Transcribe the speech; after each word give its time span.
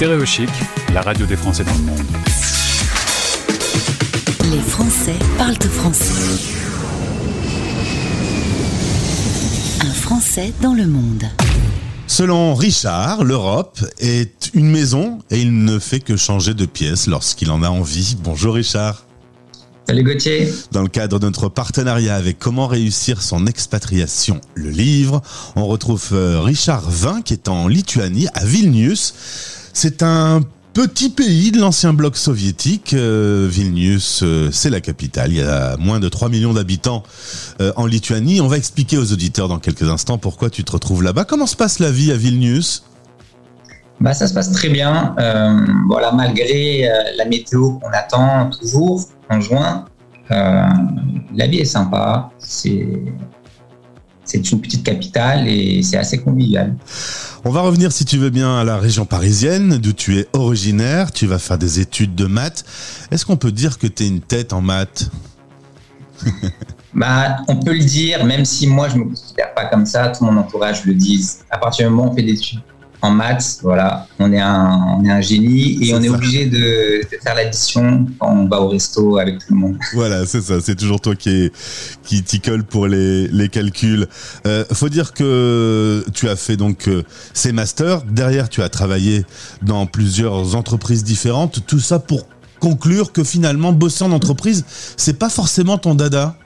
Stéréochic, 0.00 0.48
la 0.94 1.02
radio 1.02 1.26
des 1.26 1.36
Français 1.36 1.62
dans 1.62 1.74
le 1.74 1.82
monde. 1.82 2.00
Les 4.50 4.62
Français 4.62 5.16
parlent 5.36 5.54
français. 5.56 6.14
Un 9.82 9.92
Français 9.92 10.54
dans 10.62 10.72
le 10.72 10.86
monde. 10.86 11.24
Selon 12.06 12.54
Richard, 12.54 13.24
l'Europe 13.24 13.78
est 13.98 14.50
une 14.54 14.70
maison 14.70 15.18
et 15.30 15.38
il 15.38 15.64
ne 15.64 15.78
fait 15.78 16.00
que 16.00 16.16
changer 16.16 16.54
de 16.54 16.64
pièce 16.64 17.06
lorsqu'il 17.06 17.50
en 17.50 17.62
a 17.62 17.68
envie. 17.68 18.16
Bonjour 18.24 18.54
Richard. 18.54 19.04
Salut 19.86 20.04
Gauthier. 20.04 20.50
Dans 20.72 20.80
le 20.80 20.88
cadre 20.88 21.18
de 21.18 21.26
notre 21.26 21.50
partenariat 21.50 22.16
avec 22.16 22.38
Comment 22.38 22.68
réussir 22.68 23.20
son 23.20 23.46
expatriation, 23.46 24.40
le 24.54 24.70
livre, 24.70 25.20
on 25.56 25.66
retrouve 25.66 26.08
euh, 26.12 26.40
Richard 26.40 26.88
Vin 26.90 27.20
qui 27.20 27.34
est 27.34 27.48
en 27.48 27.68
Lituanie, 27.68 28.28
à 28.32 28.46
Vilnius. 28.46 29.12
C'est 29.72 30.02
un 30.02 30.42
petit 30.72 31.10
pays 31.10 31.50
de 31.50 31.60
l'ancien 31.60 31.92
bloc 31.92 32.16
soviétique. 32.16 32.94
Euh, 32.94 33.48
Vilnius, 33.50 34.20
euh, 34.22 34.50
c'est 34.52 34.70
la 34.70 34.80
capitale. 34.80 35.32
Il 35.32 35.38
y 35.38 35.42
a 35.42 35.76
moins 35.76 36.00
de 36.00 36.08
3 36.08 36.28
millions 36.28 36.52
d'habitants 36.52 37.02
en 37.76 37.86
Lituanie. 37.86 38.40
On 38.40 38.48
va 38.48 38.56
expliquer 38.56 38.96
aux 38.96 39.12
auditeurs 39.12 39.48
dans 39.48 39.58
quelques 39.58 39.88
instants 39.88 40.18
pourquoi 40.18 40.50
tu 40.50 40.64
te 40.64 40.72
retrouves 40.72 41.02
là-bas. 41.02 41.24
Comment 41.24 41.46
se 41.46 41.56
passe 41.56 41.78
la 41.78 41.90
vie 41.90 42.10
à 42.10 42.16
Vilnius? 42.16 42.84
Bah, 44.00 44.14
ça 44.14 44.26
se 44.26 44.32
passe 44.32 44.50
très 44.50 44.70
bien. 44.70 45.14
voilà, 45.88 46.12
malgré 46.12 46.88
la 47.16 47.24
météo 47.26 47.72
qu'on 47.72 47.90
attend 47.90 48.48
toujours, 48.50 49.06
en 49.28 49.40
juin. 49.40 49.84
Euh, 50.30 50.62
la 51.34 51.46
vie 51.46 51.58
est 51.58 51.64
sympa, 51.64 52.30
c'est 52.38 52.86
c'est 54.30 54.52
une 54.52 54.60
petite 54.60 54.84
capitale 54.84 55.48
et 55.48 55.82
c'est 55.82 55.96
assez 55.96 56.18
convivial. 56.18 56.74
On 57.44 57.50
va 57.50 57.62
revenir, 57.62 57.90
si 57.90 58.04
tu 58.04 58.16
veux 58.16 58.30
bien, 58.30 58.58
à 58.58 58.64
la 58.64 58.76
région 58.76 59.04
parisienne, 59.04 59.78
d'où 59.78 59.92
tu 59.92 60.18
es 60.18 60.28
originaire. 60.32 61.10
Tu 61.10 61.26
vas 61.26 61.38
faire 61.38 61.58
des 61.58 61.80
études 61.80 62.14
de 62.14 62.26
maths. 62.26 62.64
Est-ce 63.10 63.26
qu'on 63.26 63.36
peut 63.36 63.50
dire 63.50 63.78
que 63.78 63.86
tu 63.88 64.04
es 64.04 64.06
une 64.06 64.20
tête 64.20 64.52
en 64.52 64.60
maths 64.60 65.10
bah, 66.94 67.38
On 67.48 67.56
peut 67.56 67.72
le 67.72 67.84
dire, 67.84 68.24
même 68.24 68.44
si 68.44 68.68
moi, 68.68 68.88
je 68.88 68.96
ne 68.96 69.00
me 69.00 69.08
considère 69.08 69.52
pas 69.54 69.64
comme 69.64 69.84
ça. 69.84 70.08
Tout 70.08 70.24
mon 70.24 70.36
entourage 70.36 70.84
le 70.84 70.94
dit. 70.94 71.26
À 71.50 71.58
partir 71.58 71.88
du 71.88 71.94
moment 71.94 72.08
où 72.08 72.12
on 72.12 72.14
fait 72.14 72.22
des 72.22 72.34
études 72.34 72.60
en 73.02 73.10
maths, 73.10 73.58
voilà, 73.62 74.06
on 74.18 74.32
est 74.32 74.40
un, 74.40 74.96
on 74.98 75.04
est 75.04 75.10
un 75.10 75.20
génie 75.20 75.82
et 75.82 75.94
on 75.94 76.02
est 76.02 76.08
obligé 76.08 76.46
de, 76.46 77.02
de 77.02 77.18
faire 77.22 77.34
l'addition 77.34 78.06
quand 78.18 78.30
on 78.30 78.46
va 78.46 78.60
au 78.60 78.68
resto 78.68 79.18
avec 79.18 79.38
tout 79.38 79.54
le 79.54 79.56
monde. 79.56 79.78
Voilà, 79.94 80.26
c'est 80.26 80.40
ça, 80.40 80.60
c'est 80.60 80.76
toujours 80.76 81.00
toi 81.00 81.14
qui 81.14 81.50
qui 82.04 82.22
t'y 82.22 82.40
colle 82.40 82.64
pour 82.64 82.86
les, 82.86 83.28
les 83.28 83.48
calculs. 83.48 84.06
Euh, 84.46 84.64
faut 84.72 84.88
dire 84.88 85.12
que 85.12 86.04
tu 86.14 86.28
as 86.28 86.36
fait 86.36 86.56
donc 86.56 86.88
euh, 86.88 87.02
ces 87.34 87.52
masters. 87.52 88.02
Derrière, 88.02 88.48
tu 88.48 88.62
as 88.62 88.68
travaillé 88.68 89.24
dans 89.62 89.86
plusieurs 89.86 90.54
entreprises 90.54 91.04
différentes. 91.04 91.66
Tout 91.66 91.80
ça 91.80 91.98
pour 91.98 92.26
conclure 92.60 93.12
que 93.12 93.24
finalement, 93.24 93.72
bosser 93.72 94.04
en 94.04 94.12
entreprise, 94.12 94.64
c'est 94.96 95.18
pas 95.18 95.30
forcément 95.30 95.78
ton 95.78 95.94
dada. 95.94 96.36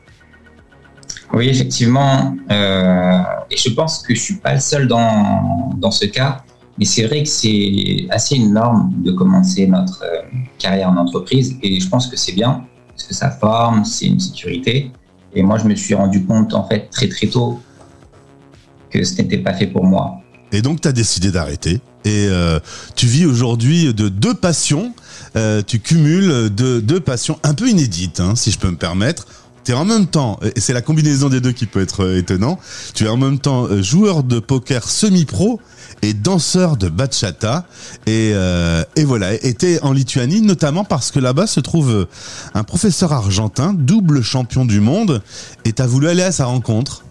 Oui, 1.35 1.49
effectivement. 1.49 2.37
Euh, 2.51 3.19
et 3.51 3.57
je 3.57 3.71
pense 3.71 3.99
que 3.99 4.15
je 4.15 4.21
suis 4.21 4.37
pas 4.37 4.55
le 4.55 4.61
seul 4.61 4.87
dans, 4.87 5.73
dans 5.77 5.91
ce 5.91 6.07
cas. 6.07 6.45
Mais 6.79 6.85
c'est 6.85 7.07
vrai 7.07 7.23
que 7.23 7.29
c'est 7.29 8.07
assez 8.11 8.37
une 8.37 8.53
norme 8.53 8.93
de 9.03 9.13
commencer 9.13 9.67
notre 9.67 10.03
euh, 10.05 10.23
carrière 10.59 10.91
en 10.91 10.97
entreprise. 10.97 11.57
Et 11.62 11.81
je 11.81 11.89
pense 11.89 12.07
que 12.07 12.17
c'est 12.17 12.33
bien, 12.33 12.65
parce 12.89 13.05
que 13.05 13.15
ça 13.15 13.31
forme, 13.31 13.85
c'est 13.85 14.07
une 14.07 14.21
sécurité. 14.21 14.91
Et 15.35 15.43
moi, 15.43 15.59
je 15.59 15.65
me 15.65 15.75
suis 15.75 15.95
rendu 15.95 16.25
compte, 16.25 16.55
en 16.55 16.67
fait, 16.69 16.89
très 16.91 17.09
très 17.09 17.27
tôt, 17.27 17.61
que 18.91 19.03
ce 19.03 19.21
n'était 19.21 19.39
pas 19.39 19.55
fait 19.55 19.67
pour 19.67 19.85
moi. 19.85 20.21
Et 20.53 20.62
donc, 20.62 20.81
tu 20.81 20.89
as 20.89 20.93
décidé 20.93 21.33
d'arrêter. 21.33 21.81
Et 22.05 22.29
euh, 22.29 22.61
tu 22.95 23.07
vis 23.07 23.27
aujourd'hui 23.27 23.93
de 23.93 24.09
deux 24.09 24.35
passions. 24.35 24.95
tu 25.67 25.81
cumules 25.81 26.51
deux, 26.51 26.81
deux 26.81 27.01
passions 27.01 27.39
un 27.43 27.55
peu 27.55 27.69
inédites, 27.69 28.21
hein, 28.21 28.37
si 28.37 28.53
je 28.53 28.59
peux 28.59 28.71
me 28.71 28.77
permettre 28.77 29.27
tu 29.65 29.73
es 29.73 29.75
en 29.75 29.84
même 29.84 30.07
temps, 30.07 30.39
et 30.55 30.61
c'est 30.61 30.73
la 30.73 30.83
combinaison 30.83 31.28
des 31.28 31.41
deux 31.41 31.53
qui 31.53 31.66
peut 31.66 31.81
être 31.81 32.05
euh, 32.05 32.19
étonnant, 32.19 32.59
tu 32.94 33.05
es 33.05 33.09
en 33.09 33.16
même 33.16 33.38
temps 33.38 33.65
euh, 33.65 33.83
joueur 33.83 34.22
de 34.22 34.38
poker 34.38 34.88
semi-pro 34.88 35.61
et 36.03 36.12
danseur 36.12 36.77
de 36.77 36.88
bachata. 36.88 37.65
Et, 38.06 38.33
euh, 38.34 38.84
et 38.97 39.05
voilà, 39.05 39.33
était 39.33 39.81
en 39.83 39.93
Lituanie, 39.93 40.43
notamment 40.43 40.84
parce 40.84 41.11
que 41.11 41.19
là-bas 41.19 41.47
se 41.47 41.61
trouve 41.61 42.06
un 42.53 42.62
professeur 42.62 43.12
argentin, 43.12 43.75
double 43.75 44.22
champion 44.22 44.65
du 44.65 44.81
monde, 44.81 45.22
et 45.65 45.72
tu 45.72 45.81
as 45.81 45.87
voulu 45.87 46.09
aller 46.09 46.22
à 46.22 46.33
sa 46.33 46.47
rencontre. 46.47 47.05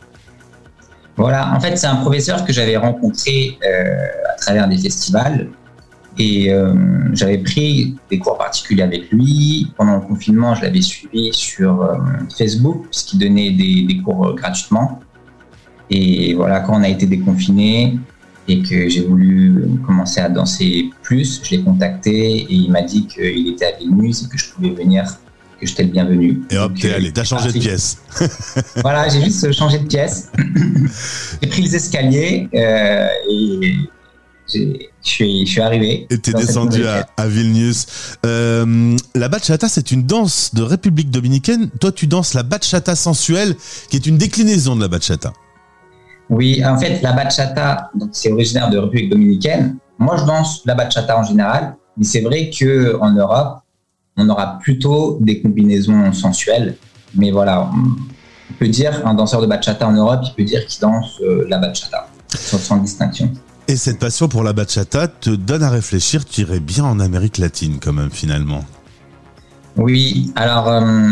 Voilà, 1.18 1.54
en 1.56 1.60
fait, 1.60 1.76
c'est 1.78 1.88
un 1.88 1.98
professeur 1.98 2.46
que 2.46 2.54
j'avais 2.54 2.78
rencontré 2.78 3.58
à 3.64 4.36
travers 4.40 4.68
des 4.68 4.78
festivals 4.78 5.48
et 6.18 6.52
euh, 6.52 6.74
j'avais 7.14 7.40
pris 7.40 7.96
des 8.10 8.20
cours 8.20 8.38
particuliers 8.38 8.84
avec 8.84 9.10
lui. 9.12 9.72
Pendant 9.78 9.96
le 9.96 10.02
confinement, 10.02 10.54
je 10.54 10.62
l'avais 10.62 10.82
suivi 10.82 11.34
sur 11.34 11.82
euh, 11.82 11.98
Facebook, 12.38 12.86
puisqu'il 12.92 13.20
donnait 13.20 13.52
des, 13.52 13.84
des 13.84 13.98
cours 14.02 14.28
euh, 14.28 14.34
gratuitement. 14.34 15.00
Et 15.90 16.34
voilà, 16.36 16.60
quand 16.60 16.80
on 16.80 16.84
a 16.84 16.90
été 16.90 17.08
déconfiné 17.08 17.98
et 18.48 18.62
que 18.62 18.90
j'ai 18.90 19.02
voulu 19.06 19.66
commencer 19.86 20.20
à 20.20 20.30
danser 20.30 20.90
plus, 21.02 21.42
je 21.44 21.52
l'ai 21.52 21.62
contacté 21.64 22.42
et 22.42 22.54
il 22.54 22.72
m'a 22.72 22.82
dit 22.82 23.08
qu'il 23.08 23.50
était 23.50 23.66
à 23.66 23.78
Vilnius 23.78 24.24
et 24.24 24.30
que 24.30 24.38
je 24.38 24.52
pouvais 24.52 24.72
venir, 24.72 25.06
que 25.60 25.66
j'étais 25.66 25.84
le 25.84 25.90
bienvenu. 25.90 26.42
Et 26.52 26.58
hop, 26.58 26.74
t'es 26.80 26.94
allé, 26.94 27.12
t'as 27.12 27.24
changé 27.24 27.52
de 27.52 27.60
pièce. 27.60 27.98
voilà, 28.78 29.08
j'ai 29.10 29.24
juste 29.24 29.52
changé 29.52 29.80
de 29.80 29.88
pièce. 29.88 30.32
j'ai 31.42 31.50
pris 31.50 31.62
les 31.64 31.76
escaliers 31.76 32.50
euh, 32.54 33.08
et 33.30 33.76
je 35.04 35.10
suis, 35.10 35.46
je 35.46 35.52
suis 35.52 35.62
arrivé. 35.62 36.08
Et 36.10 36.18
t'es 36.18 36.34
descendu 36.34 36.84
à, 36.86 37.28
Vilnius. 37.28 38.18
Euh, 38.26 38.96
la 39.16 39.28
bachata, 39.28 39.68
c'est 39.68 39.92
une 39.92 40.04
danse 40.04 40.56
de 40.56 40.64
République 40.64 41.12
dominicaine. 41.12 41.70
Toi, 41.80 41.92
tu 41.92 42.08
danses 42.08 42.34
la 42.34 42.44
bachata 42.44 42.96
sensuelle, 42.96 43.56
qui 43.90 43.98
est 43.98 44.06
une 44.06 44.18
déclinaison 44.18 44.76
de 44.76 44.82
la 44.82 44.88
bachata. 44.88 45.34
Oui, 46.30 46.64
en 46.66 46.78
fait, 46.78 47.02
la 47.02 47.12
bachata, 47.12 47.92
c'est 48.12 48.32
originaire 48.32 48.70
de 48.70 48.78
République 48.78 49.10
dominicaine. 49.10 49.78
Moi, 50.00 50.18
je 50.18 50.26
danse 50.26 50.62
la 50.66 50.74
bachata 50.74 51.20
en 51.20 51.24
général, 51.24 51.76
mais 51.98 52.06
c'est 52.06 52.22
vrai 52.22 52.50
que 52.50 52.98
en 53.00 53.12
Europe, 53.12 53.60
on 54.16 54.30
aura 54.30 54.58
plutôt 54.60 55.18
des 55.22 55.42
combinaisons 55.42 56.14
sensuelles. 56.14 56.78
Mais 57.16 57.32
voilà, 57.32 57.70
on 57.74 58.54
peut 58.58 58.70
dire 58.70 59.06
un 59.06 59.14
danseur 59.14 59.42
de 59.42 59.48
bachata 59.48 59.88
en 59.88 59.94
Europe, 59.94 60.22
il 60.24 60.34
peut 60.34 60.44
dire 60.44 60.66
qu'il 60.66 60.82
danse 60.82 61.20
euh, 61.22 61.46
la 61.50 61.58
bachata 61.58 62.08
sans 62.30 62.78
distinction. 62.78 63.32
Et 63.68 63.78
cette 63.78 63.98
passion 63.98 64.28
pour 64.28 64.44
la 64.44 64.52
bachata 64.52 65.08
te 65.08 65.30
donne 65.30 65.64
à 65.64 65.70
réfléchir, 65.70 66.26
tu 66.26 66.42
irais 66.42 66.60
bien 66.60 66.84
en 66.84 67.00
Amérique 67.00 67.38
latine 67.38 67.80
quand 67.82 67.94
même 67.94 68.12
finalement. 68.12 68.66
Oui, 69.78 70.34
alors 70.36 70.68
euh, 70.68 71.12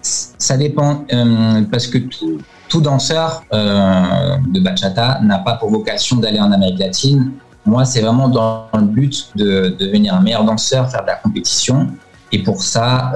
ça 0.00 0.56
dépend 0.56 1.04
euh, 1.12 1.62
parce 1.70 1.86
que 1.86 1.98
tout, 1.98 2.80
danseur 2.80 3.44
euh, 3.52 4.36
de 4.48 4.60
bachata 4.60 5.20
n'a 5.22 5.38
pas 5.40 5.56
pour 5.56 5.70
vocation 5.70 6.16
d'aller 6.16 6.40
en 6.40 6.52
Amérique 6.52 6.78
latine. 6.78 7.32
Moi, 7.66 7.84
c'est 7.84 8.00
vraiment 8.00 8.28
dans 8.28 8.66
le 8.74 8.86
but 8.86 9.30
de, 9.36 9.76
devenir 9.78 10.14
un 10.14 10.22
meilleur 10.22 10.44
danseur, 10.44 10.90
faire 10.90 11.02
de 11.02 11.08
la 11.08 11.16
compétition. 11.16 11.88
Et 12.32 12.42
pour 12.42 12.62
ça, 12.62 13.12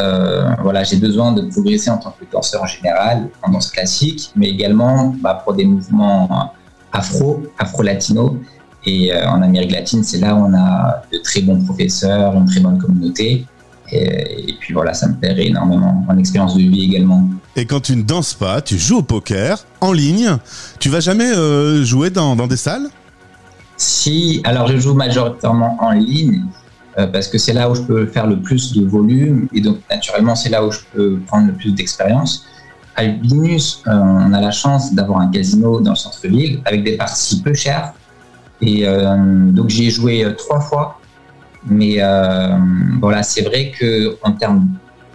voilà, 0.62 0.84
j'ai 0.84 0.98
besoin 0.98 1.32
de 1.32 1.40
progresser 1.50 1.88
en 1.88 1.96
tant 1.96 2.10
que 2.10 2.26
danseur 2.30 2.62
en 2.62 2.66
général, 2.66 3.30
en 3.42 3.50
danse 3.50 3.70
classique, 3.70 4.30
mais 4.36 4.50
également 4.50 5.14
bah, 5.22 5.40
pour 5.42 5.54
des 5.54 5.64
mouvements 5.64 6.52
afro, 6.96 7.42
afro-latino. 7.58 8.40
Et 8.84 9.12
euh, 9.12 9.28
en 9.28 9.42
Amérique 9.42 9.72
latine, 9.72 10.04
c'est 10.04 10.18
là 10.18 10.34
où 10.34 10.38
on 10.38 10.54
a 10.54 11.02
de 11.12 11.18
très 11.18 11.40
bons 11.40 11.62
professeurs, 11.64 12.34
une 12.34 12.46
très 12.46 12.60
bonne 12.60 12.78
communauté. 12.78 13.44
Et, 13.92 14.54
puis 14.60 14.74
voilà, 14.74 14.94
ça 14.94 15.06
me 15.08 15.14
plairait 15.14 15.46
énormément 15.46 16.04
en 16.08 16.18
expérience 16.18 16.54
de 16.56 16.60
vie 16.60 16.84
également. 16.84 17.28
Et 17.54 17.66
quand 17.66 17.80
tu 17.80 17.96
ne 17.96 18.02
danses 18.02 18.34
pas, 18.34 18.60
tu 18.60 18.78
joues 18.78 18.98
au 18.98 19.02
poker 19.02 19.64
en 19.80 19.92
ligne. 19.92 20.38
Tu 20.80 20.88
vas 20.88 21.00
jamais 21.00 21.30
euh, 21.32 21.84
jouer 21.84 22.10
dans, 22.10 22.34
des 22.46 22.56
salles? 22.56 22.88
Si, 23.76 24.40
alors 24.44 24.66
je 24.68 24.78
joue 24.78 24.94
majoritairement 24.94 25.76
en 25.80 25.92
ligne 25.92 26.42
euh, 26.98 27.06
parce 27.06 27.28
que 27.28 27.38
c'est 27.38 27.52
là 27.52 27.70
où 27.70 27.74
je 27.74 27.82
peux 27.82 28.06
faire 28.06 28.26
le 28.26 28.40
plus 28.40 28.72
de 28.72 28.84
volume 28.86 29.48
et 29.52 29.60
donc 29.60 29.78
naturellement 29.90 30.34
c'est 30.34 30.48
là 30.48 30.64
où 30.64 30.72
je 30.72 30.80
peux 30.94 31.18
prendre 31.26 31.48
le 31.48 31.52
plus 31.52 31.72
d'expérience. 31.72 32.46
À 32.96 33.04
Vilnius, 33.04 33.82
euh, 33.86 33.92
on 33.92 34.32
a 34.32 34.40
la 34.40 34.50
chance 34.50 34.94
d'avoir 34.94 35.20
un 35.20 35.30
casino 35.30 35.80
dans 35.80 35.90
le 35.90 35.96
centre-ville 35.96 36.62
avec 36.64 36.82
des 36.82 36.96
parties 36.96 37.42
peu 37.42 37.52
chères. 37.52 37.92
Et 38.62 38.86
euh, 38.86 39.16
donc 39.52 39.68
j'y 39.68 39.88
ai 39.88 39.90
joué 39.90 40.24
euh, 40.24 40.32
trois 40.32 40.60
fois. 40.60 40.98
Mais 41.68 41.98
voilà, 43.00 43.22
c'est 43.24 43.42
vrai 43.42 43.72
que 43.76 44.16
en 44.22 44.32
termes 44.32 44.68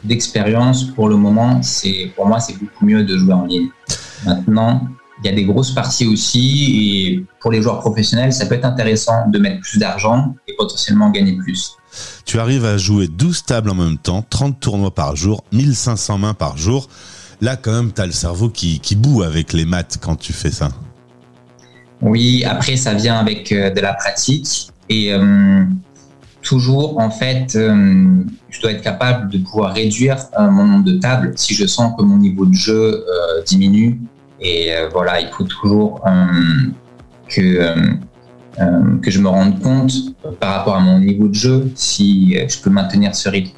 d'expérience, 0.03 0.83
pour 0.83 1.07
le 1.07 1.15
moment, 1.15 1.61
c'est 1.61 2.11
pour 2.15 2.27
moi 2.27 2.39
c'est 2.41 2.57
beaucoup 2.59 2.85
mieux 2.85 3.03
de 3.03 3.17
jouer 3.17 3.33
en 3.33 3.45
ligne. 3.45 3.69
Maintenant, 4.25 4.87
il 5.23 5.27
y 5.27 5.33
a 5.33 5.35
des 5.35 5.45
grosses 5.45 5.71
parties 5.71 6.05
aussi 6.07 6.75
et 6.75 7.25
pour 7.39 7.51
les 7.51 7.61
joueurs 7.61 7.79
professionnels, 7.79 8.33
ça 8.33 8.45
peut 8.47 8.55
être 8.55 8.65
intéressant 8.65 9.29
de 9.29 9.39
mettre 9.39 9.61
plus 9.61 9.77
d'argent 9.77 10.35
et 10.47 10.53
potentiellement 10.57 11.09
gagner 11.09 11.37
plus. 11.37 11.77
Tu 12.25 12.39
arrives 12.39 12.65
à 12.65 12.77
jouer 12.77 13.07
12 13.07 13.43
tables 13.43 13.69
en 13.69 13.75
même 13.75 13.97
temps, 13.97 14.25
30 14.29 14.59
tournois 14.59 14.93
par 14.93 15.15
jour, 15.15 15.43
1500 15.51 16.17
mains 16.17 16.33
par 16.33 16.57
jour. 16.57 16.89
Là, 17.41 17.55
quand 17.55 17.71
même, 17.71 17.91
tu 17.91 17.99
as 17.99 18.05
le 18.05 18.11
cerveau 18.11 18.49
qui, 18.49 18.79
boue 18.95 19.23
avec 19.23 19.51
les 19.51 19.65
maths 19.65 19.97
quand 19.99 20.15
tu 20.15 20.31
fais 20.31 20.51
ça. 20.51 20.69
Oui, 21.99 22.43
après, 22.45 22.75
ça 22.77 22.93
vient 22.93 23.17
avec 23.17 23.51
euh, 23.51 23.71
de 23.71 23.79
la 23.81 23.93
pratique. 23.93 24.69
Et 24.89 25.11
euh, 25.11 25.63
toujours, 26.43 26.99
en 26.99 27.09
fait, 27.09 27.55
euh, 27.55 28.23
je 28.49 28.61
dois 28.61 28.71
être 28.71 28.83
capable 28.83 29.31
de 29.31 29.39
pouvoir 29.39 29.73
réduire 29.73 30.17
mon 30.37 30.65
nombre 30.65 30.85
de 30.85 30.99
tables 30.99 31.33
si 31.35 31.55
je 31.55 31.65
sens 31.65 31.93
que 31.97 32.03
mon 32.03 32.17
niveau 32.17 32.45
de 32.45 32.53
jeu 32.53 33.03
diminue. 33.47 33.99
Et 34.39 34.71
voilà, 34.91 35.21
il 35.21 35.29
faut 35.29 35.43
toujours 35.43 36.01
que, 37.27 37.75
que 39.01 39.11
je 39.11 39.19
me 39.19 39.29
rende 39.29 39.61
compte 39.61 39.93
par 40.39 40.57
rapport 40.57 40.75
à 40.75 40.79
mon 40.79 40.99
niveau 40.99 41.27
de 41.27 41.35
jeu 41.35 41.71
si 41.75 42.35
je 42.35 42.59
peux 42.59 42.71
maintenir 42.71 43.15
ce 43.15 43.29
rythme. 43.29 43.55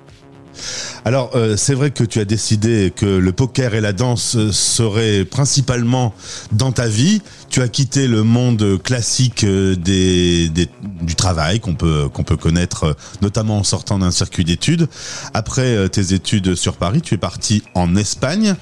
Alors, 1.05 1.31
euh, 1.35 1.57
c'est 1.57 1.73
vrai 1.73 1.91
que 1.91 2.05
tu 2.05 2.19
as 2.21 2.25
décidé 2.25 2.93
que 2.95 3.05
le 3.05 3.31
poker 3.33 3.75
et 3.75 3.81
la 3.81 3.91
danse 3.91 4.51
seraient 4.51 5.25
principalement 5.25 6.13
dans 6.53 6.71
ta 6.71 6.87
vie. 6.87 7.21
Tu 7.53 7.61
as 7.61 7.67
quitté 7.67 8.07
le 8.07 8.23
monde 8.23 8.81
classique 8.81 9.43
euh, 9.43 9.75
des, 9.75 10.49
du 10.49 11.13
travail 11.13 11.59
qu'on 11.59 11.75
peut, 11.75 12.09
qu'on 12.11 12.23
peut 12.23 12.35
connaître, 12.35 12.83
euh, 12.85 12.93
notamment 13.21 13.59
en 13.59 13.63
sortant 13.63 13.99
d'un 13.99 14.09
circuit 14.09 14.43
d'études. 14.43 14.87
Après 15.35 15.87
tes 15.89 16.13
études 16.13 16.55
sur 16.55 16.77
Paris, 16.77 17.01
tu 17.01 17.13
es 17.13 17.17
parti 17.17 17.61
en 17.75 17.95
Espagne, 17.95 18.55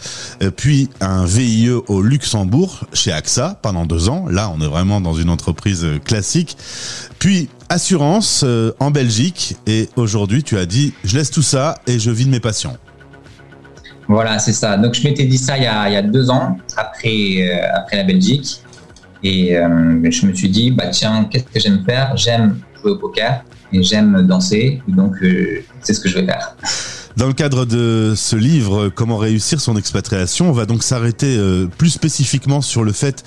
puis 0.57 0.89
un 0.99 1.23
VIE 1.25 1.69
au 1.69 2.01
Luxembourg, 2.01 2.81
chez 2.91 3.13
AXA, 3.13 3.59
pendant 3.61 3.85
deux 3.85 4.09
ans. 4.09 4.25
Là, 4.29 4.51
on 4.53 4.59
est 4.59 4.67
vraiment 4.67 4.99
dans 4.99 5.13
une 5.13 5.29
entreprise 5.29 5.87
classique. 6.03 6.57
Puis 7.17 7.49
assurance 7.71 8.43
euh, 8.43 8.73
en 8.79 8.91
Belgique 8.91 9.55
et 9.65 9.87
aujourd'hui 9.95 10.43
tu 10.43 10.57
as 10.57 10.65
dit 10.65 10.93
je 11.05 11.17
laisse 11.17 11.31
tout 11.31 11.41
ça 11.41 11.75
et 11.87 11.99
je 11.99 12.11
vis 12.11 12.25
de 12.25 12.29
mes 12.29 12.41
passions. 12.41 12.77
Voilà, 14.09 14.39
c'est 14.39 14.51
ça. 14.51 14.75
Donc 14.77 14.93
je 14.93 15.03
m'étais 15.03 15.23
dit 15.23 15.37
ça 15.37 15.57
il 15.57 15.63
y 15.63 15.67
a, 15.67 16.01
deux 16.01 16.29
ans 16.29 16.57
après, 16.75 17.37
euh, 17.39 17.65
après 17.73 17.95
la 17.95 18.03
Belgique 18.03 18.61
et 19.23 19.57
euh, 19.57 20.09
je 20.09 20.25
me 20.25 20.33
suis 20.33 20.49
dit 20.49 20.71
bah 20.71 20.87
tiens 20.87 21.27
qu'est-ce 21.29 21.45
que 21.45 21.59
j'aime 21.59 21.83
faire? 21.85 22.15
J'aime 22.15 22.59
jouer 22.79 22.91
au 22.91 22.97
poker 22.97 23.43
et 23.73 23.83
j'aime 23.83 24.25
danser 24.27 24.81
donc 24.87 25.15
c'est 25.81 25.93
ce 25.93 25.99
que 25.99 26.09
je 26.09 26.19
vais 26.19 26.25
faire. 26.25 26.55
Dans 27.17 27.27
le 27.27 27.33
cadre 27.33 27.65
de 27.65 28.13
ce 28.15 28.35
livre, 28.35 28.89
Comment 28.89 29.17
réussir 29.17 29.59
son 29.59 29.75
expatriation, 29.75 30.49
on 30.49 30.53
va 30.53 30.65
donc 30.65 30.83
s'arrêter 30.83 31.35
euh, 31.37 31.67
plus 31.77 31.89
spécifiquement 31.89 32.61
sur 32.61 32.83
le 32.83 32.93
fait 32.93 33.23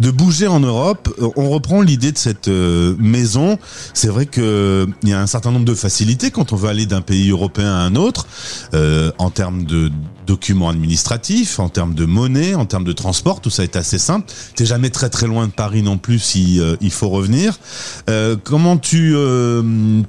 de 0.00 0.10
bouger 0.10 0.46
en 0.46 0.60
Europe. 0.60 1.08
On 1.36 1.50
reprend 1.50 1.80
l'idée 1.80 2.12
de 2.12 2.18
cette 2.18 2.48
euh, 2.48 2.94
maison. 2.98 3.58
C'est 3.94 4.08
vrai 4.08 4.26
qu'il 4.26 4.86
y 5.04 5.12
a 5.12 5.20
un 5.20 5.26
certain 5.26 5.52
nombre 5.52 5.64
de 5.64 5.74
facilités 5.74 6.30
quand 6.30 6.52
on 6.52 6.56
veut 6.56 6.68
aller 6.68 6.86
d'un 6.86 7.00
pays 7.00 7.30
européen 7.30 7.72
à 7.72 7.78
un 7.78 7.94
autre, 7.94 8.26
euh, 8.74 9.12
en 9.18 9.30
termes 9.30 9.64
de 9.64 9.90
documents 10.28 10.68
administratifs, 10.68 11.58
en 11.58 11.68
termes 11.68 11.94
de 11.94 12.04
monnaie, 12.04 12.54
en 12.54 12.66
termes 12.66 12.84
de 12.84 12.92
transport, 12.92 13.40
tout 13.40 13.50
ça 13.50 13.64
est 13.64 13.74
assez 13.74 13.98
simple. 13.98 14.30
T'es 14.54 14.66
jamais 14.66 14.90
très 14.90 15.10
très 15.10 15.26
loin 15.26 15.46
de 15.48 15.52
Paris 15.52 15.82
non 15.82 15.98
plus 15.98 16.20
si 16.20 16.60
il 16.80 16.90
faut 16.92 17.08
revenir. 17.08 17.58
comment 18.44 18.76
tu, 18.76 19.16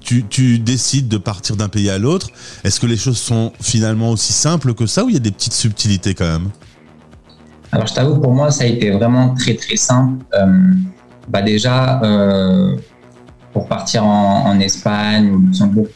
tu 0.01 0.25
tu 0.29 0.59
décides 0.59 1.07
de 1.07 1.17
partir 1.17 1.55
d'un 1.55 1.69
pays 1.69 1.89
à 1.89 1.97
l'autre? 1.97 2.29
Est-ce 2.63 2.79
que 2.79 2.85
les 2.85 2.97
choses 2.97 3.17
sont 3.17 3.53
finalement 3.61 4.11
aussi 4.11 4.33
simples 4.33 4.73
que 4.73 4.85
ça 4.85 5.05
ou 5.05 5.09
il 5.09 5.13
y 5.13 5.17
a 5.17 5.21
des 5.21 5.31
petites 5.31 5.53
subtilités 5.53 6.13
quand 6.13 6.27
même? 6.27 6.49
Alors 7.71 7.87
je 7.87 7.93
t'avoue, 7.93 8.19
pour 8.19 8.33
moi, 8.33 8.51
ça 8.51 8.63
a 8.63 8.67
été 8.67 8.91
vraiment 8.91 9.35
très 9.35 9.55
très 9.55 9.75
simple. 9.75 10.23
Euh, 10.33 10.47
bah 11.27 11.41
déjà, 11.41 12.01
euh, 12.03 12.75
pour 13.53 13.67
partir 13.67 14.03
en, 14.05 14.59
Espagne 14.59 15.31
ou 15.31 15.39
Luxembourg, 15.39 15.87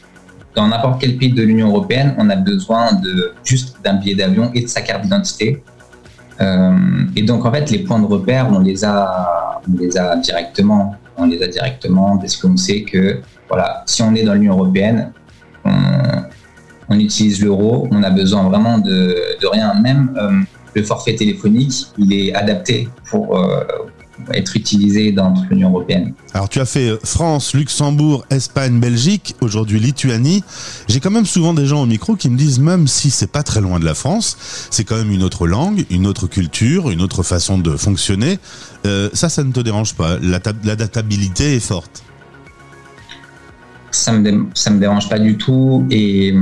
dans 0.54 0.68
n'importe 0.68 1.00
quel 1.00 1.16
pays 1.16 1.32
de 1.32 1.42
l'Union 1.42 1.68
européenne, 1.68 2.14
on 2.18 2.30
a 2.30 2.36
besoin 2.36 2.92
de 2.92 3.32
juste 3.44 3.76
d'un 3.82 3.94
billet 3.94 4.14
d'avion 4.14 4.50
et 4.54 4.62
de 4.62 4.68
sa 4.68 4.82
carte 4.82 5.02
d'identité. 5.02 5.62
Euh, 6.40 6.72
et 7.16 7.22
donc 7.22 7.44
en 7.44 7.52
fait, 7.52 7.70
les 7.70 7.80
points 7.80 8.00
de 8.00 8.06
repère, 8.06 8.48
on 8.50 8.60
les 8.60 8.84
a, 8.84 9.60
on 9.68 9.76
les 9.78 9.96
a 9.96 10.16
directement. 10.16 10.96
On 11.16 11.26
les 11.26 11.42
a 11.42 11.48
directement 11.48 12.18
parce 12.18 12.36
qu'on 12.36 12.56
sait 12.56 12.82
que 12.82 13.20
voilà, 13.48 13.82
si 13.86 14.02
on 14.02 14.14
est 14.14 14.24
dans 14.24 14.34
l'Union 14.34 14.54
européenne, 14.54 15.12
on, 15.64 16.98
utilise 16.98 17.42
l'euro, 17.42 17.88
on 17.90 18.02
a 18.02 18.10
besoin 18.10 18.48
vraiment 18.48 18.78
de, 18.78 19.16
rien. 19.50 19.74
Même 19.74 20.14
euh, 20.16 20.40
le 20.74 20.82
forfait 20.82 21.14
téléphonique, 21.14 21.86
il 21.98 22.12
est 22.12 22.34
adapté 22.34 22.88
pour 23.10 23.38
euh, 23.38 23.64
être 24.32 24.56
utilisé 24.56 25.12
dans 25.12 25.34
l'Union 25.50 25.70
européenne. 25.70 26.14
Alors 26.32 26.48
tu 26.48 26.60
as 26.60 26.64
fait 26.64 26.88
euh, 26.88 26.98
France, 27.04 27.54
Luxembourg, 27.54 28.24
Espagne, 28.30 28.80
Belgique, 28.80 29.34
aujourd'hui 29.40 29.80
Lituanie. 29.80 30.42
J'ai 30.88 31.00
quand 31.00 31.10
même 31.10 31.26
souvent 31.26 31.54
des 31.54 31.66
gens 31.66 31.82
au 31.82 31.86
micro 31.86 32.16
qui 32.16 32.30
me 32.30 32.36
disent 32.36 32.60
même 32.60 32.86
si 32.86 33.10
c'est 33.10 33.30
pas 33.30 33.42
très 33.42 33.60
loin 33.60 33.78
de 33.78 33.84
la 33.84 33.94
France, 33.94 34.68
c'est 34.70 34.84
quand 34.84 34.96
même 34.96 35.10
une 35.10 35.22
autre 35.22 35.46
langue, 35.46 35.84
une 35.90 36.06
autre 36.06 36.26
culture, 36.26 36.90
une 36.90 37.02
autre 37.02 37.22
façon 37.22 37.58
de 37.58 37.76
fonctionner. 37.76 38.38
ça, 39.12 39.28
ça 39.28 39.44
ne 39.44 39.52
te 39.52 39.60
dérange 39.60 39.94
pas? 39.94 40.18
L'adaptabilité 40.20 41.56
est 41.56 41.60
forte? 41.60 42.02
Ça 43.90 44.12
me, 44.12 44.46
ça 44.54 44.70
me 44.70 44.80
dérange 44.80 45.08
pas 45.08 45.18
du 45.18 45.36
tout. 45.36 45.86
Et 45.90 46.34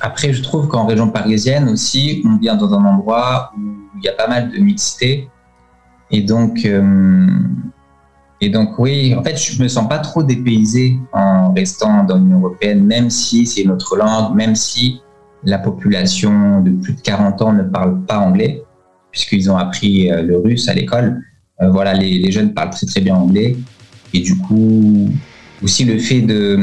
après, 0.00 0.32
je 0.32 0.42
trouve 0.42 0.68
qu'en 0.68 0.86
région 0.86 1.08
parisienne 1.08 1.68
aussi, 1.68 2.22
on 2.24 2.38
vient 2.38 2.56
dans 2.56 2.72
un 2.72 2.84
endroit 2.84 3.52
où 3.56 3.60
il 3.98 4.04
y 4.04 4.08
a 4.08 4.12
pas 4.12 4.28
mal 4.28 4.50
de 4.50 4.58
mixité. 4.58 5.28
Et 6.10 6.22
donc, 6.22 6.64
euh, 6.64 7.26
et 8.40 8.48
donc 8.48 8.78
oui, 8.78 9.14
en 9.14 9.22
fait, 9.22 9.36
je 9.36 9.62
me 9.62 9.68
sens 9.68 9.88
pas 9.88 9.98
trop 9.98 10.22
dépaysé 10.22 10.96
en 11.12 11.52
restant 11.52 12.04
dans 12.04 12.16
l'Union 12.16 12.38
européenne, 12.38 12.84
même 12.84 13.10
si 13.10 13.46
c'est 13.46 13.62
une 13.62 13.70
autre 13.70 13.96
langue, 13.96 14.34
même 14.34 14.54
si 14.54 15.00
la 15.44 15.58
population 15.58 16.60
de 16.60 16.70
plus 16.70 16.94
de 16.94 17.00
40 17.00 17.42
ans 17.42 17.52
ne 17.52 17.62
parle 17.62 18.04
pas 18.04 18.18
anglais, 18.18 18.62
puisqu'ils 19.10 19.50
ont 19.50 19.56
appris 19.56 20.10
euh, 20.10 20.22
le 20.22 20.38
russe 20.38 20.68
à 20.68 20.74
l'école. 20.74 21.22
Euh, 21.62 21.70
voilà, 21.70 21.94
les, 21.94 22.18
les, 22.18 22.30
jeunes 22.32 22.54
parlent 22.54 22.70
très 22.70 22.86
très 22.86 23.00
bien 23.00 23.14
anglais. 23.14 23.56
Et 24.12 24.20
du 24.20 24.36
coup, 24.36 25.08
aussi 25.62 25.84
le 25.84 25.98
fait 25.98 26.22
de 26.22 26.58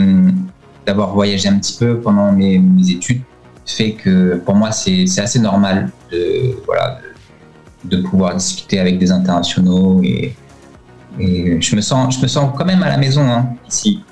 d'avoir 0.85 1.13
voyagé 1.13 1.49
un 1.49 1.59
petit 1.59 1.77
peu 1.77 1.99
pendant 1.99 2.31
mes, 2.31 2.61
études 2.89 3.21
fait 3.65 3.91
que 3.91 4.37
pour 4.37 4.55
moi 4.55 4.71
c'est 4.71 5.03
assez 5.19 5.39
normal 5.39 5.91
de 6.09 6.55
voilà 6.65 6.99
de, 7.89 7.97
pouvoir 8.01 8.35
discuter 8.35 8.79
avec 8.79 8.97
des 8.99 9.11
internationaux 9.11 10.01
et, 10.03 10.35
et, 11.19 11.61
je 11.61 11.75
me 11.75 11.81
sens 11.81 12.15
je 12.17 12.21
me 12.21 12.27
sens 12.27 12.51
quand 12.57 12.65
même 12.65 12.83
à 12.83 12.89
la 12.89 12.97
maison 12.97 13.21
hein, 13.21 13.49
ici. 13.67 14.03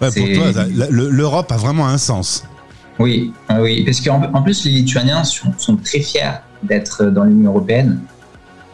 Ouais, 0.00 0.08
pour 0.08 0.52
toi, 0.52 0.64
l'Europe 0.90 1.50
a 1.50 1.56
vraiment 1.56 1.86
un 1.86 1.98
sens. 1.98 2.44
Oui, 2.98 3.32
oui, 3.58 3.82
parce 3.84 4.00
qu'en 4.00 4.22
en 4.32 4.42
plus 4.42 4.64
les 4.64 4.70
Lituaniens 4.70 5.24
sont, 5.24 5.52
sont 5.56 5.76
très 5.76 6.00
fiers 6.00 6.40
d'être 6.62 7.06
dans 7.06 7.24
l'Union 7.24 7.50
européenne. 7.50 8.00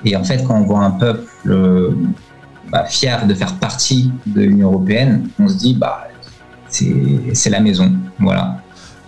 Et 0.04 0.16
en 0.16 0.24
fait, 0.24 0.44
quand 0.44 0.56
on 0.56 0.64
voit 0.64 0.80
un 0.80 0.90
peuple 0.90 1.24
bah, 2.70 2.86
fier 2.86 3.26
de 3.26 3.34
faire 3.34 3.54
partie 3.56 4.10
de 4.26 4.42
l'Union 4.42 4.68
européenne, 4.68 5.28
on 5.38 5.48
se 5.48 5.56
dit 5.56 5.74
bah 5.74 6.08
c'est 6.68 7.50
la 7.50 7.60
maison, 7.60 7.92
voilà. 8.18 8.61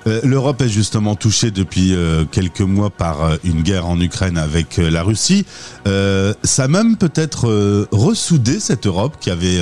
Euh, 0.06 0.20
L'Europe 0.22 0.60
est 0.62 0.68
justement 0.68 1.14
touchée 1.14 1.50
depuis 1.50 1.94
euh, 1.94 2.24
quelques 2.30 2.60
mois 2.60 2.90
par 2.90 3.22
euh, 3.22 3.36
une 3.44 3.62
guerre 3.62 3.86
en 3.86 4.00
Ukraine 4.00 4.38
avec 4.38 4.76
la 4.76 5.02
Russie. 5.02 5.46
ça 5.86 6.64
a 6.64 6.68
même 6.68 6.96
peut-être 6.96 7.86
ressoudé 7.92 8.60
cette 8.60 8.86
Europe 8.86 9.16
qui 9.20 9.30
avait 9.30 9.60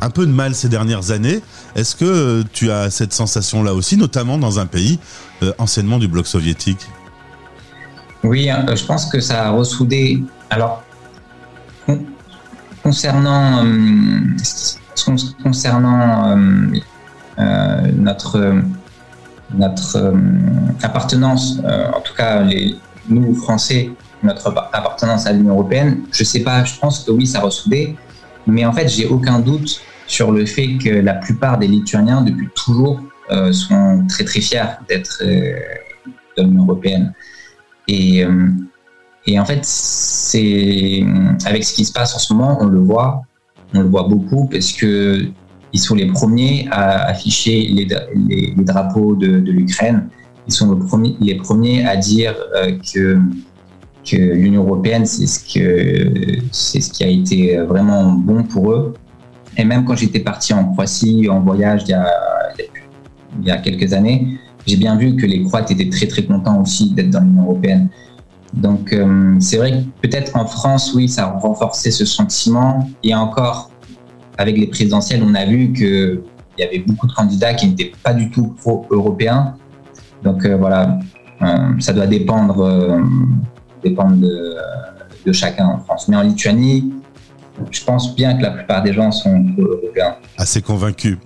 un 0.00 0.10
peu 0.10 0.26
de 0.26 0.32
mal 0.32 0.54
ces 0.54 0.68
dernières 0.68 1.10
années. 1.10 1.40
Est-ce 1.76 1.96
que 1.96 2.42
tu 2.52 2.70
as 2.70 2.90
cette 2.90 3.12
sensation-là 3.12 3.74
aussi, 3.74 3.96
notamment 3.96 4.38
dans 4.38 4.58
un 4.58 4.66
pays 4.66 4.98
anciennement 5.58 5.98
du 5.98 6.08
bloc 6.08 6.26
soviétique? 6.26 6.86
Oui, 8.22 8.48
je 8.48 8.84
pense 8.84 9.06
que 9.06 9.20
ça 9.20 9.46
a 9.46 9.50
ressoudé. 9.50 10.22
Alors, 10.50 10.82
concernant 12.82 13.64
concernant 15.42 16.36
euh, 17.38 17.86
notre 19.54 19.98
notre 20.00 20.84
appartenance, 20.84 21.58
en 21.94 22.00
tout 22.00 22.14
cas 22.14 22.42
les, 22.42 22.76
nous 23.08 23.34
Français, 23.34 23.90
notre 24.22 24.48
appartenance 24.72 25.26
à 25.26 25.32
l'Union 25.32 25.54
européenne, 25.54 26.02
je 26.12 26.24
sais 26.24 26.40
pas, 26.40 26.64
je 26.64 26.78
pense 26.78 27.00
que 27.00 27.10
oui, 27.10 27.26
ça 27.26 27.38
a 27.38 27.42
ressoudé, 27.42 27.96
mais 28.46 28.64
en 28.64 28.72
fait, 28.72 28.88
j'ai 28.88 29.06
aucun 29.06 29.40
doute 29.40 29.80
sur 30.06 30.30
le 30.30 30.46
fait 30.46 30.78
que 30.78 30.90
la 30.90 31.14
plupart 31.14 31.58
des 31.58 31.66
Lituaniens, 31.66 32.22
depuis 32.22 32.48
toujours, 32.54 33.00
sont 33.52 34.04
très 34.08 34.24
très 34.24 34.40
fiers 34.40 34.76
d'être 34.88 35.18
de 35.22 36.42
l'Union 36.42 36.64
européenne. 36.64 37.12
Et 37.88 38.24
et 39.26 39.38
en 39.38 39.44
fait, 39.44 39.64
c'est 39.64 41.04
avec 41.44 41.64
ce 41.64 41.74
qui 41.74 41.84
se 41.84 41.92
passe 41.92 42.14
en 42.14 42.18
ce 42.18 42.32
moment, 42.32 42.58
on 42.60 42.66
le 42.66 42.80
voit, 42.80 43.22
on 43.74 43.80
le 43.80 43.88
voit 43.88 44.04
beaucoup 44.04 44.48
parce 44.50 44.72
que 44.72 45.28
ils 45.72 45.80
sont 45.80 45.94
les 45.94 46.06
premiers 46.06 46.68
à 46.70 47.06
afficher 47.06 47.68
les, 47.68 48.54
drapeaux 48.56 49.14
de, 49.14 49.26
l'Ukraine. 49.26 50.08
Ils 50.46 50.52
sont 50.52 50.78
les 51.20 51.36
premiers 51.36 51.86
à 51.86 51.96
dire 51.96 52.34
euh, 52.56 52.76
que 54.04 54.16
l'Union 54.16 54.64
européenne, 54.64 55.06
c'est 55.06 55.26
ce 55.26 55.44
qui 56.92 57.04
a 57.04 57.06
été 57.06 57.56
vraiment 57.58 58.12
bon 58.12 58.42
pour 58.42 58.72
eux. 58.72 58.94
Et 59.56 59.64
même 59.64 59.84
quand 59.84 59.96
j'étais 59.96 60.20
parti 60.20 60.52
en 60.54 60.72
Croatie 60.72 61.28
en 61.28 61.40
voyage 61.40 61.82
il 61.86 61.90
y 61.90 61.94
a, 61.94 62.06
il 63.40 63.46
y 63.46 63.50
a 63.50 63.58
quelques 63.58 63.92
années, 63.92 64.38
j'ai 64.66 64.76
bien 64.76 64.96
vu 64.96 65.16
que 65.16 65.26
les 65.26 65.42
Croates 65.42 65.70
étaient 65.70 65.88
très 65.88 66.06
très 66.06 66.24
contents 66.24 66.60
aussi 66.60 66.90
d'être 66.90 67.10
dans 67.10 67.20
l'Union 67.20 67.44
européenne. 67.44 67.88
Donc 68.54 68.92
euh, 68.92 69.34
c'est 69.40 69.56
vrai 69.56 69.72
que 69.72 70.08
peut-être 70.08 70.36
en 70.36 70.46
France, 70.46 70.92
oui, 70.94 71.08
ça 71.08 71.24
a 71.24 71.38
renforcé 71.38 71.90
ce 71.90 72.04
sentiment. 72.04 72.88
Et 73.02 73.14
encore, 73.14 73.70
avec 74.38 74.56
les 74.56 74.66
présidentielles, 74.66 75.22
on 75.24 75.34
a 75.34 75.44
vu 75.44 75.72
qu'il 75.72 76.22
y 76.58 76.62
avait 76.62 76.80
beaucoup 76.80 77.06
de 77.06 77.12
candidats 77.12 77.54
qui 77.54 77.68
n'étaient 77.68 77.92
pas 78.02 78.14
du 78.14 78.30
tout 78.30 78.54
pro-européens. 78.60 79.56
Donc 80.22 80.46
voilà, 80.46 80.98
ça 81.80 81.92
doit 81.92 82.06
dépendre, 82.06 83.00
dépendre 83.82 84.16
de, 84.16 85.32
chacun 85.32 85.66
en 85.66 85.78
France. 85.80 86.08
Mais 86.08 86.16
en 86.16 86.22
Lituanie, 86.22 86.92
je 87.70 87.84
pense 87.84 88.14
bien 88.14 88.36
que 88.36 88.42
la 88.42 88.50
plupart 88.50 88.82
des 88.82 88.92
gens 88.92 89.10
sont 89.10 89.44
européens. 89.58 90.16
Assez 90.38 90.62
convaincus. 90.62 91.18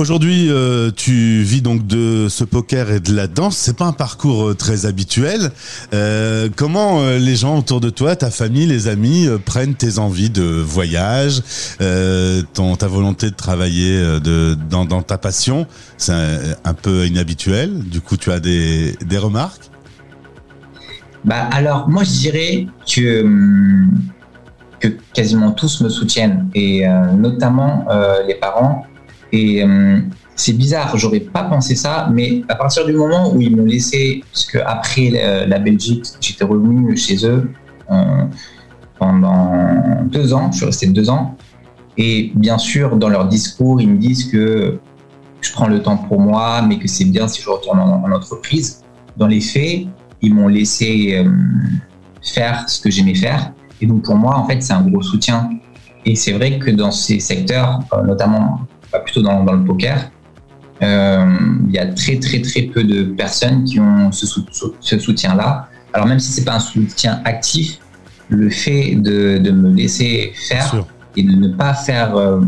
Aujourd'hui, 0.00 0.46
euh, 0.48 0.90
tu 0.90 1.42
vis 1.42 1.60
donc 1.60 1.86
de 1.86 2.28
ce 2.30 2.42
poker 2.42 2.90
et 2.90 3.00
de 3.00 3.14
la 3.14 3.26
danse. 3.26 3.58
C'est 3.58 3.76
pas 3.76 3.84
un 3.84 3.92
parcours 3.92 4.48
euh, 4.48 4.54
très 4.54 4.86
habituel. 4.86 5.50
Euh, 5.92 6.48
comment 6.56 7.06
les 7.06 7.36
gens 7.36 7.58
autour 7.58 7.82
de 7.82 7.90
toi, 7.90 8.16
ta 8.16 8.30
famille, 8.30 8.64
les 8.64 8.88
amis, 8.88 9.28
prennent 9.44 9.74
tes 9.74 9.98
envies 9.98 10.30
de 10.30 10.42
voyage, 10.42 11.42
ta 11.78 12.86
volonté 12.88 13.28
de 13.28 13.34
travailler 13.34 13.98
de, 14.24 14.56
dans, 14.70 15.02
ta 15.02 15.18
passion? 15.18 15.66
C'est 15.98 16.14
un, 16.64 16.72
peu 16.72 17.06
inhabituel. 17.06 17.80
Du 17.80 18.00
coup, 18.00 18.16
tu 18.16 18.32
as 18.32 18.40
des, 18.40 18.96
des 19.04 19.18
remarques? 19.18 19.64
Bah 21.26 21.46
alors, 21.52 21.90
moi, 21.90 22.04
je 22.04 22.12
dirais 22.12 22.66
que 22.90 23.22
hum, 23.22 23.90
quasiment 25.12 25.52
tous 25.52 25.82
me 25.82 25.90
soutiennent, 25.90 26.48
et 26.54 26.86
notamment 27.18 27.86
les 28.26 28.36
parents. 28.36 28.86
Et 29.32 29.62
euh, 29.62 30.00
c'est 30.36 30.52
bizarre, 30.52 30.96
j'aurais 30.96 31.20
pas 31.20 31.44
pensé 31.44 31.74
ça, 31.74 32.08
mais 32.12 32.42
à 32.48 32.54
partir 32.54 32.86
du 32.86 32.92
moment 32.92 33.32
où 33.32 33.40
ils 33.40 33.54
m'ont 33.54 33.64
laissé, 33.64 34.22
parce 34.32 34.44
que 34.44 34.58
après 34.58 35.10
la 35.46 35.58
Belgique, 35.58 36.04
j'étais 36.20 36.44
revenu 36.44 36.96
chez 36.96 37.26
eux 37.26 37.50
pendant 38.98 40.02
deux 40.06 40.32
ans, 40.32 40.50
je 40.50 40.56
suis 40.56 40.66
resté 40.66 40.86
deux 40.86 41.10
ans, 41.10 41.36
et 41.98 42.32
bien 42.34 42.56
sûr, 42.56 42.96
dans 42.96 43.10
leur 43.10 43.28
discours, 43.28 43.80
ils 43.80 43.88
me 43.88 43.98
disent 43.98 44.24
que 44.32 44.78
je 45.42 45.52
prends 45.52 45.68
le 45.68 45.82
temps 45.82 45.98
pour 45.98 46.20
moi, 46.20 46.62
mais 46.62 46.78
que 46.78 46.88
c'est 46.88 47.04
bien 47.04 47.28
si 47.28 47.42
je 47.42 47.50
retourne 47.50 47.78
en, 47.78 48.02
en, 48.02 48.10
entreprise. 48.10 48.82
Dans 49.16 49.26
les 49.26 49.40
faits, 49.40 49.86
ils 50.22 50.34
m'ont 50.34 50.48
laissé 50.48 51.22
faire 52.22 52.68
ce 52.68 52.80
que 52.80 52.90
j'aimais 52.90 53.14
faire. 53.14 53.52
Et 53.80 53.86
donc 53.86 54.04
pour 54.04 54.16
moi, 54.16 54.36
en 54.36 54.46
fait, 54.46 54.62
c'est 54.62 54.72
un 54.72 54.82
gros 54.82 55.02
soutien. 55.02 55.50
Et 56.04 56.14
c'est 56.14 56.32
vrai 56.32 56.58
que 56.58 56.70
dans 56.70 56.90
ces 56.90 57.20
secteurs, 57.20 57.80
euh, 57.92 58.02
notamment 58.02 58.60
plutôt 58.98 59.22
dans, 59.22 59.44
dans 59.44 59.52
le 59.52 59.64
poker, 59.64 60.10
euh, 60.82 61.36
il 61.66 61.72
y 61.72 61.78
a 61.78 61.86
très 61.86 62.18
très 62.18 62.40
très 62.40 62.62
peu 62.62 62.82
de 62.82 63.04
personnes 63.04 63.64
qui 63.64 63.78
ont 63.78 64.10
ce, 64.10 64.26
ce 64.80 64.98
soutien-là. 64.98 65.68
Alors 65.92 66.06
même 66.06 66.18
si 66.18 66.32
c'est 66.32 66.44
pas 66.44 66.54
un 66.54 66.60
soutien 66.60 67.20
actif, 67.24 67.78
le 68.28 68.48
fait 68.48 68.94
de, 68.94 69.38
de 69.38 69.50
me 69.50 69.70
laisser 69.74 70.32
faire 70.48 70.84
et 71.16 71.22
de 71.22 71.32
ne 71.32 71.48
pas 71.48 71.74
faire 71.74 72.16
euh, 72.16 72.40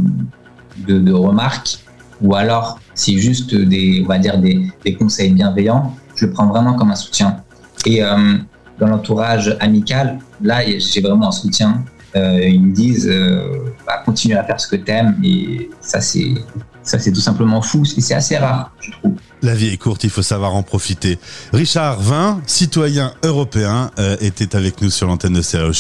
de, 0.87 0.99
de, 0.99 1.13
remarques, 1.13 1.79
ou 2.21 2.35
alors 2.35 2.79
c'est 2.95 3.17
juste 3.17 3.55
des, 3.55 4.01
on 4.05 4.09
va 4.09 4.19
dire 4.19 4.39
des, 4.39 4.69
des, 4.85 4.95
conseils 4.95 5.33
bienveillants, 5.33 5.95
je 6.15 6.27
le 6.27 6.33
prends 6.33 6.47
vraiment 6.47 6.75
comme 6.75 6.91
un 6.91 6.97
soutien. 6.97 7.43
Et 7.85 8.03
euh, 8.03 8.37
dans 8.79 8.87
l'entourage 8.87 9.57
amical, 9.61 10.19
là, 10.41 10.61
j'ai 10.65 11.01
vraiment 11.01 11.29
un 11.29 11.33
soutien. 11.33 11.85
Euh, 12.15 12.47
ils 12.47 12.63
me 12.63 12.73
disent, 12.73 13.09
euh, 13.09 13.73
bah, 13.87 14.03
continue 14.05 14.35
à 14.37 14.45
faire 14.45 14.61
ce 14.61 14.69
que 14.69 14.77
tu 14.77 14.91
aimes. 14.91 15.17
Et 15.25 15.71
ça, 15.81 16.01
c'est 16.01 16.35
ça, 16.83 16.99
c'est 16.99 17.13
tout 17.13 17.21
simplement 17.21 17.63
fou. 17.63 17.85
Et 17.97 18.01
c'est 18.01 18.15
assez 18.15 18.37
rare, 18.37 18.73
je 18.81 18.91
trouve. 18.91 19.15
La 19.41 19.55
vie 19.55 19.69
est 19.69 19.77
courte, 19.77 20.05
il 20.05 20.11
faut 20.11 20.23
savoir 20.23 20.55
en 20.55 20.63
profiter. 20.63 21.19
Richard 21.53 22.01
Vin, 22.01 22.41
citoyen 22.47 23.13
européen, 23.25 23.91
euh, 23.99 24.17
était 24.21 24.57
avec 24.57 24.83
nous 24.83 24.91
sur 24.91 25.07
l'antenne 25.07 25.33
de 25.33 25.43
Stéréo 25.43 25.73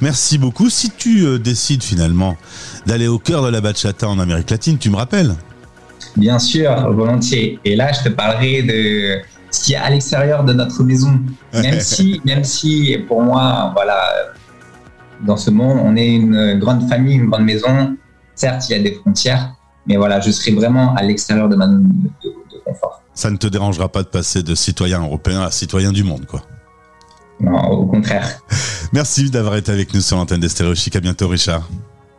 Merci 0.00 0.38
beaucoup. 0.38 0.70
Si 0.70 0.90
tu 0.90 1.38
décides 1.38 1.82
finalement 1.82 2.36
d'aller 2.86 3.08
au 3.08 3.18
cœur 3.18 3.44
de 3.44 3.48
la 3.48 3.60
bachata 3.60 4.08
en 4.08 4.18
Amérique 4.18 4.50
latine, 4.50 4.78
tu 4.78 4.90
me 4.90 4.96
rappelles? 4.96 5.34
Bien 6.16 6.38
sûr, 6.38 6.92
volontiers. 6.92 7.58
Et 7.64 7.76
là, 7.76 7.92
je 7.92 8.08
te 8.08 8.08
parlerai 8.08 8.62
de 8.62 9.20
ce 9.50 9.64
qui 9.64 9.72
est 9.74 9.76
à 9.76 9.90
l'extérieur 9.90 10.44
de 10.44 10.52
notre 10.52 10.82
maison. 10.82 11.20
Même 11.52 11.80
si, 11.80 12.20
même 12.24 12.44
si, 12.44 12.98
pour 13.08 13.22
moi, 13.22 13.72
voilà, 13.74 13.98
dans 15.24 15.36
ce 15.36 15.50
monde, 15.50 15.78
on 15.82 15.96
est 15.96 16.14
une 16.14 16.58
grande 16.58 16.88
famille, 16.88 17.16
une 17.16 17.30
grande 17.30 17.44
maison. 17.44 17.96
Certes, 18.34 18.68
il 18.68 18.76
y 18.76 18.80
a 18.80 18.82
des 18.82 18.92
frontières, 18.92 19.54
mais 19.86 19.96
voilà, 19.96 20.20
je 20.20 20.30
serai 20.30 20.52
vraiment 20.52 20.94
à 20.94 21.02
l'extérieur 21.02 21.48
de 21.48 21.56
ma 21.56 21.66
zone 21.66 21.88
de, 22.22 22.32
confort. 22.64 23.02
Ça 23.14 23.30
ne 23.30 23.36
te 23.36 23.46
dérangera 23.46 23.88
pas 23.88 24.02
de 24.02 24.08
passer 24.08 24.42
de 24.42 24.54
citoyen 24.54 25.00
européen 25.00 25.42
à 25.42 25.50
citoyen 25.50 25.92
du 25.92 26.04
monde, 26.04 26.26
quoi. 26.26 26.42
Non, 27.40 27.58
au 27.68 27.86
contraire. 27.86 28.40
Merci 28.92 29.30
d'avoir 29.30 29.56
été 29.56 29.72
avec 29.72 29.92
nous 29.94 30.00
sur 30.00 30.16
l'antenne 30.16 30.40
des 30.40 30.48
Stéréochiques. 30.48 30.96
À 30.96 31.00
bientôt, 31.00 31.28
Richard. 31.28 31.68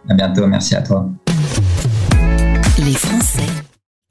À 0.09 0.13
bientôt, 0.13 0.47
merci 0.47 0.73
à 0.73 0.81
toi. 0.81 1.09
Les 2.77 2.93
Français 2.93 3.47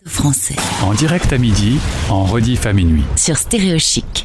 français. 0.06 0.56
En 0.82 0.94
direct 0.94 1.32
à 1.32 1.38
midi, 1.38 1.78
en 2.08 2.24
rediff 2.24 2.66
à 2.66 2.72
minuit. 2.72 3.04
Sur 3.16 3.36
Stéréo 3.36 3.78
Chic. 3.78 4.24